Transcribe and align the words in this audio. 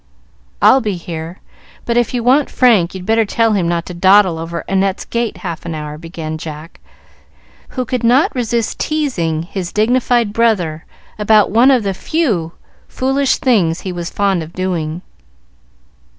"I'll 0.63 0.81
be 0.81 0.95
here, 0.95 1.41
but 1.85 1.95
if 1.95 2.11
you 2.11 2.23
want 2.23 2.49
Frank, 2.49 2.95
you'd 2.95 3.05
better 3.05 3.23
tell 3.23 3.53
him 3.53 3.67
not 3.69 3.85
to 3.85 3.93
dawdle 3.93 4.39
over 4.39 4.61
Annette's 4.67 5.05
gate 5.05 5.37
half 5.45 5.63
an 5.63 5.75
hour," 5.75 5.99
began 5.99 6.39
Jack, 6.39 6.79
who 7.77 7.85
could 7.85 8.03
not 8.03 8.33
resist 8.33 8.79
teasing 8.79 9.43
his 9.43 9.71
dignified 9.71 10.33
brother 10.33 10.85
about 11.19 11.51
one 11.51 11.69
of 11.69 11.83
the 11.83 11.93
few 11.93 12.53
foolish 12.87 13.37
things 13.37 13.81
he 13.81 13.91
was 13.91 14.09
fond 14.09 14.41
of 14.41 14.53
doing. 14.53 15.03